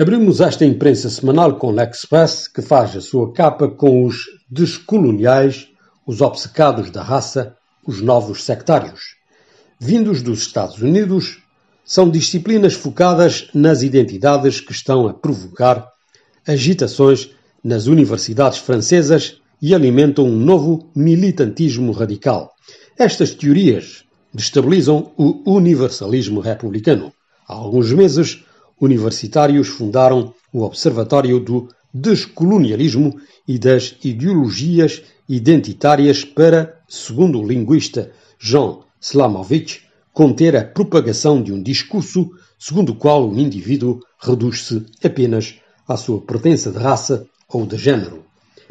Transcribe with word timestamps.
Abrimos 0.00 0.40
esta 0.40 0.64
imprensa 0.64 1.10
semanal 1.10 1.58
com 1.58 1.72
l'Express, 1.72 2.48
que 2.48 2.62
faz 2.62 2.96
a 2.96 3.02
sua 3.02 3.34
capa 3.34 3.68
com 3.68 4.06
os 4.06 4.24
descoloniais, 4.50 5.68
os 6.06 6.22
obcecados 6.22 6.90
da 6.90 7.02
raça, 7.02 7.54
os 7.86 8.00
novos 8.00 8.44
sectários. 8.44 9.16
Vindos 9.78 10.22
dos 10.22 10.38
Estados 10.38 10.80
Unidos, 10.80 11.42
são 11.84 12.08
disciplinas 12.08 12.72
focadas 12.72 13.50
nas 13.52 13.82
identidades 13.82 14.58
que 14.58 14.72
estão 14.72 15.06
a 15.06 15.12
provocar 15.12 15.86
agitações 16.48 17.32
nas 17.62 17.86
universidades 17.86 18.58
francesas 18.58 19.36
e 19.60 19.74
alimentam 19.74 20.24
um 20.24 20.34
novo 20.38 20.90
militantismo 20.96 21.92
radical. 21.92 22.54
Estas 22.98 23.34
teorias 23.34 24.04
destabilizam 24.32 25.12
o 25.18 25.42
universalismo 25.44 26.40
republicano. 26.40 27.12
Há 27.46 27.52
alguns 27.52 27.92
meses, 27.92 28.42
universitários 28.80 29.68
fundaram 29.68 30.34
o 30.52 30.62
Observatório 30.62 31.38
do 31.38 31.68
Descolonialismo 31.92 33.20
e 33.46 33.58
das 33.58 33.96
Ideologias 34.02 35.02
Identitárias 35.28 36.24
para, 36.24 36.80
segundo 36.88 37.40
o 37.40 37.46
linguista 37.46 38.10
Jean 38.38 38.78
Slamovich, 39.00 39.82
conter 40.12 40.56
a 40.56 40.64
propagação 40.64 41.42
de 41.42 41.52
um 41.52 41.62
discurso 41.62 42.30
segundo 42.58 42.90
o 42.90 42.96
qual 42.96 43.28
o 43.28 43.38
indivíduo 43.38 44.00
reduz-se 44.20 44.84
apenas 45.02 45.54
à 45.86 45.96
sua 45.96 46.20
pertença 46.20 46.70
de 46.70 46.78
raça 46.78 47.26
ou 47.48 47.66
de 47.66 47.76
género. 47.76 48.24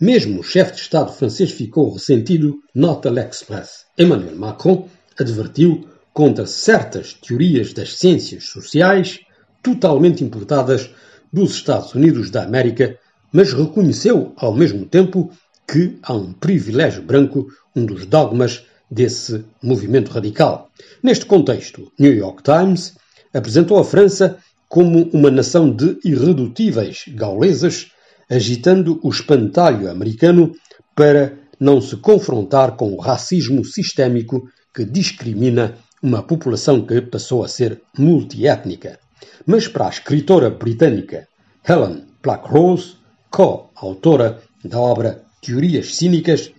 Mesmo 0.00 0.40
o 0.40 0.44
chefe 0.44 0.74
de 0.74 0.80
Estado 0.80 1.12
francês 1.12 1.50
ficou 1.52 1.92
ressentido, 1.92 2.58
nota 2.74 3.10
l'Express. 3.10 3.84
Emmanuel 3.98 4.36
Macron 4.36 4.88
advertiu 5.18 5.86
contra 6.12 6.46
certas 6.46 7.12
teorias 7.12 7.72
das 7.72 7.96
ciências 7.98 8.44
sociais 8.44 9.20
totalmente 9.62 10.24
importadas 10.24 10.90
dos 11.32 11.52
Estados 11.52 11.94
Unidos 11.94 12.30
da 12.30 12.42
América, 12.42 12.98
mas 13.32 13.52
reconheceu 13.52 14.32
ao 14.36 14.52
mesmo 14.52 14.84
tempo 14.84 15.30
que 15.66 15.98
há 16.02 16.12
um 16.12 16.32
privilégio 16.32 17.02
branco, 17.02 17.46
um 17.74 17.86
dos 17.86 18.04
dogmas 18.04 18.64
desse 18.90 19.44
movimento 19.62 20.10
radical. 20.10 20.70
Neste 21.02 21.24
contexto, 21.24 21.90
New 21.98 22.12
York 22.12 22.42
Times 22.42 22.94
apresentou 23.32 23.78
a 23.78 23.84
França 23.84 24.36
como 24.68 25.08
uma 25.12 25.30
nação 25.30 25.70
de 25.70 25.98
irredutíveis 26.04 27.04
gauleses, 27.08 27.88
agitando 28.28 29.00
o 29.02 29.10
espantalho 29.10 29.90
americano 29.90 30.54
para 30.94 31.38
não 31.58 31.80
se 31.80 31.96
confrontar 31.96 32.76
com 32.76 32.92
o 32.92 33.00
racismo 33.00 33.64
sistémico 33.64 34.48
que 34.74 34.84
discrimina 34.84 35.76
uma 36.02 36.22
população 36.22 36.84
que 36.84 37.00
passou 37.00 37.44
a 37.44 37.48
ser 37.48 37.80
multiétnica. 37.96 38.98
Mas 39.46 39.68
para 39.68 39.86
a 39.86 39.90
escritora 39.90 40.50
britânica 40.50 41.28
Helen 41.68 42.06
Blackrose, 42.22 42.96
co-autora 43.30 44.42
da 44.64 44.78
obra 44.78 45.24
Teorias 45.40 45.96
Cínicas, 45.96 46.52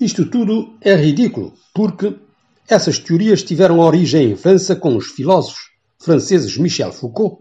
isto 0.00 0.26
tudo 0.26 0.76
é 0.80 0.94
ridículo, 0.94 1.52
porque 1.74 2.16
essas 2.68 2.98
teorias 2.98 3.42
tiveram 3.42 3.78
origem 3.78 4.32
em 4.32 4.36
França 4.36 4.74
com 4.74 4.96
os 4.96 5.06
filósofos 5.08 5.70
franceses 5.98 6.56
Michel 6.56 6.92
Foucault, 6.92 7.38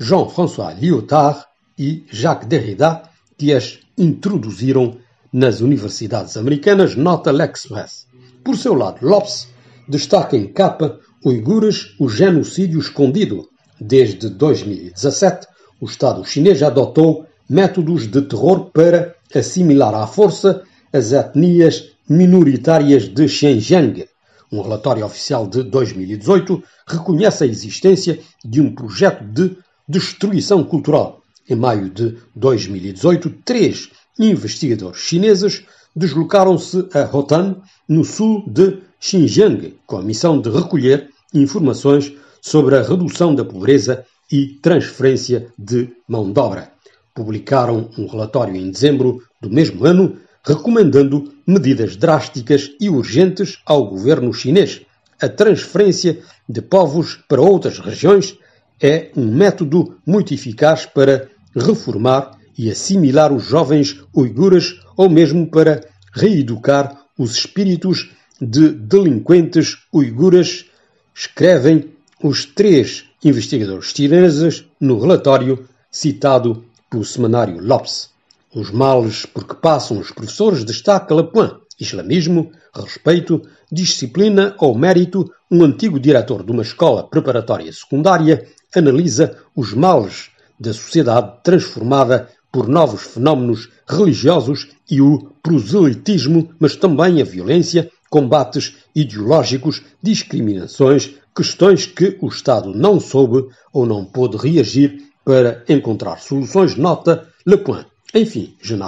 Jean-François 0.00 0.76
Lyotard 0.78 1.44
e 1.78 2.04
Jacques 2.10 2.48
Derrida, 2.48 3.02
que 3.38 3.52
as 3.52 3.78
introduziram 3.96 4.98
nas 5.32 5.60
universidades 5.60 6.36
americanas, 6.36 6.96
nota 6.96 7.30
l'Express. 7.30 8.06
Por 8.44 8.56
seu 8.56 8.74
lado, 8.74 9.06
Lopes 9.06 9.48
destaca 9.88 10.36
em 10.36 10.52
capa 10.52 10.98
uigures 11.24 11.94
o 11.98 12.08
genocídio 12.08 12.80
escondido, 12.80 13.48
Desde 13.84 14.28
2017, 14.28 15.48
o 15.80 15.86
Estado 15.86 16.24
chinês 16.24 16.62
adotou 16.62 17.26
métodos 17.50 18.06
de 18.06 18.22
terror 18.22 18.70
para 18.70 19.16
assimilar 19.34 19.92
à 19.92 20.06
força 20.06 20.62
as 20.92 21.10
etnias 21.10 21.90
minoritárias 22.08 23.08
de 23.08 23.26
Xinjiang. 23.26 24.06
Um 24.52 24.62
relatório 24.62 25.04
oficial 25.04 25.48
de 25.48 25.64
2018 25.64 26.62
reconhece 26.86 27.42
a 27.42 27.46
existência 27.48 28.20
de 28.44 28.60
um 28.60 28.72
projeto 28.72 29.24
de 29.24 29.56
destruição 29.88 30.62
cultural. 30.62 31.20
Em 31.50 31.56
maio 31.56 31.90
de 31.90 32.18
2018, 32.36 33.30
três 33.44 33.90
investigadores 34.16 35.00
chineses 35.00 35.64
deslocaram-se 35.96 36.88
a 36.94 37.00
Hotan, 37.12 37.56
no 37.88 38.04
sul 38.04 38.44
de 38.46 38.78
Xinjiang, 39.00 39.74
com 39.88 39.96
a 39.96 40.02
missão 40.02 40.40
de 40.40 40.50
recolher 40.50 41.10
informações 41.34 42.12
sobre 42.42 42.76
a 42.76 42.82
redução 42.82 43.32
da 43.32 43.44
pobreza 43.44 44.04
e 44.30 44.58
transferência 44.60 45.46
de 45.56 45.88
mão 46.08 46.30
de 46.32 46.40
obra. 46.40 46.72
Publicaram 47.14 47.88
um 47.96 48.06
relatório 48.06 48.56
em 48.56 48.70
dezembro 48.70 49.22
do 49.40 49.48
mesmo 49.48 49.86
ano 49.86 50.18
recomendando 50.44 51.32
medidas 51.46 51.96
drásticas 51.96 52.72
e 52.80 52.90
urgentes 52.90 53.58
ao 53.64 53.86
governo 53.86 54.34
chinês. 54.34 54.82
A 55.20 55.28
transferência 55.28 56.18
de 56.48 56.60
povos 56.60 57.14
para 57.28 57.40
outras 57.40 57.78
regiões 57.78 58.36
é 58.80 59.12
um 59.16 59.24
método 59.24 59.96
muito 60.04 60.34
eficaz 60.34 60.84
para 60.84 61.28
reformar 61.54 62.38
e 62.58 62.68
assimilar 62.68 63.32
os 63.32 63.44
jovens 63.44 64.02
uigures 64.16 64.80
ou 64.96 65.08
mesmo 65.08 65.48
para 65.48 65.80
reeducar 66.12 67.02
os 67.16 67.36
espíritos 67.36 68.10
de 68.40 68.70
delinquentes 68.70 69.78
uigures, 69.94 70.66
escrevem 71.14 71.92
os 72.22 72.46
três 72.46 73.04
investigadores 73.24 73.86
chineses 73.86 74.64
no 74.80 75.00
relatório 75.00 75.68
citado 75.90 76.64
pelo 76.88 77.04
semanário 77.04 77.60
Lopes. 77.60 78.10
Os 78.54 78.70
males 78.70 79.26
por 79.26 79.46
que 79.46 79.54
passam 79.56 79.98
os 79.98 80.10
professores 80.10 80.64
destaca 80.64 81.14
Lapointe. 81.14 81.56
Islamismo, 81.80 82.52
respeito, 82.74 83.42
disciplina 83.70 84.54
ou 84.58 84.76
mérito, 84.76 85.32
um 85.50 85.64
antigo 85.64 85.98
diretor 85.98 86.44
de 86.44 86.52
uma 86.52 86.62
escola 86.62 87.02
preparatória 87.02 87.72
secundária 87.72 88.46
analisa 88.74 89.36
os 89.56 89.74
males 89.74 90.30
da 90.60 90.72
sociedade 90.72 91.40
transformada 91.42 92.28
por 92.52 92.68
novos 92.68 93.02
fenómenos 93.02 93.68
religiosos 93.88 94.68
e 94.88 95.00
o 95.00 95.32
proselitismo, 95.42 96.50
mas 96.60 96.76
também 96.76 97.20
a 97.20 97.24
violência, 97.24 97.90
combates 98.10 98.74
ideológicos, 98.94 99.82
discriminações, 100.02 101.14
questões 101.34 101.86
que 101.86 102.18
o 102.20 102.28
Estado 102.28 102.72
não 102.74 103.00
soube 103.00 103.46
ou 103.72 103.86
não 103.86 104.04
pôde 104.04 104.36
reagir 104.36 105.02
para 105.24 105.64
encontrar 105.68 106.18
soluções, 106.18 106.76
nota 106.76 107.28
Le 107.46 107.58
Point. 107.58 107.86
Enfim, 108.14 108.54
Jeune 108.60 108.84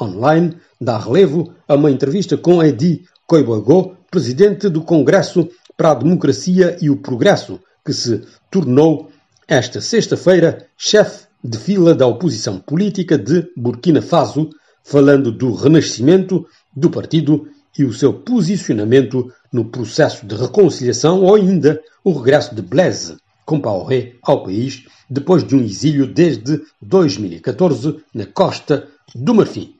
Online 0.00 0.56
dá 0.80 0.98
relevo 0.98 1.52
a 1.66 1.74
uma 1.74 1.90
entrevista 1.90 2.36
com 2.36 2.62
Edi 2.62 3.02
Koibogo, 3.26 3.96
presidente 4.10 4.68
do 4.68 4.82
Congresso 4.82 5.48
para 5.76 5.90
a 5.90 5.94
Democracia 5.94 6.76
e 6.80 6.88
o 6.88 6.98
Progresso, 6.98 7.58
que 7.84 7.92
se 7.92 8.22
tornou 8.50 9.10
esta 9.48 9.80
sexta-feira 9.80 10.66
chefe 10.76 11.26
de 11.42 11.58
fila 11.58 11.94
da 11.94 12.06
oposição 12.06 12.58
política 12.58 13.18
de 13.18 13.46
Burkina 13.56 14.00
Faso, 14.00 14.48
falando 14.84 15.32
do 15.32 15.52
renascimento 15.52 16.46
do 16.74 16.88
partido 16.88 17.48
e 17.78 17.84
o 17.84 17.92
seu 17.92 18.12
posicionamento 18.12 19.32
no 19.54 19.64
processo 19.64 20.26
de 20.26 20.34
reconciliação 20.34 21.22
ou 21.22 21.36
ainda 21.36 21.80
o 22.02 22.12
regresso 22.12 22.52
de 22.56 22.60
Blaise 22.60 23.16
Compaoré 23.46 24.14
ao 24.24 24.42
país 24.42 24.84
depois 25.08 25.44
de 25.44 25.54
um 25.54 25.62
exílio 25.62 26.08
desde 26.08 26.60
2014 26.82 28.00
na 28.12 28.26
Costa 28.26 28.88
do 29.14 29.32
Marfim. 29.32 29.72